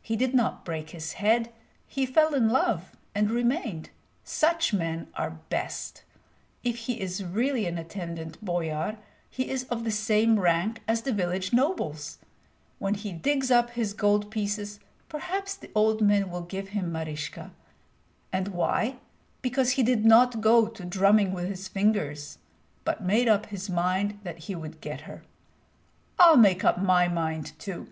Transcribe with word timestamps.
He 0.00 0.14
did 0.14 0.32
not 0.32 0.64
break 0.64 0.90
his 0.90 1.14
head; 1.14 1.52
he 1.88 2.06
fell 2.06 2.34
in 2.36 2.48
love 2.48 2.92
and 3.16 3.28
remained. 3.32 3.90
Such 4.22 4.72
men 4.72 5.08
are 5.16 5.40
best. 5.48 6.04
If 6.62 6.76
he 6.86 7.00
is 7.00 7.24
really 7.24 7.66
an 7.66 7.76
attendant 7.78 8.38
boyar, 8.44 8.98
he 9.28 9.50
is 9.50 9.64
of 9.64 9.82
the 9.82 9.90
same 9.90 10.38
rank 10.38 10.82
as 10.86 11.02
the 11.02 11.12
village 11.12 11.52
nobles. 11.52 12.18
When 12.78 12.94
he 12.94 13.10
digs 13.12 13.50
up 13.50 13.70
his 13.70 13.92
gold 13.92 14.30
pieces, 14.30 14.78
perhaps 15.08 15.56
the 15.56 15.72
old 15.74 16.00
man 16.00 16.30
will 16.30 16.42
give 16.42 16.68
him 16.68 16.92
Maryska. 16.92 17.50
And 18.32 18.46
why? 18.54 18.98
Because 19.40 19.72
he 19.72 19.82
did 19.82 20.04
not 20.04 20.40
go 20.40 20.68
to 20.68 20.84
drumming 20.84 21.32
with 21.32 21.48
his 21.48 21.66
fingers, 21.66 22.38
but 22.84 23.02
made 23.02 23.26
up 23.26 23.46
his 23.46 23.68
mind 23.68 24.20
that 24.22 24.44
he 24.46 24.54
would 24.54 24.80
get 24.80 25.00
her. 25.00 25.24
I'll 26.20 26.36
make 26.36 26.62
up 26.62 26.80
my 26.80 27.08
mind 27.08 27.58
too." 27.58 27.88